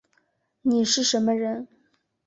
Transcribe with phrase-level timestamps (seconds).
[0.63, 1.67] 你是什么人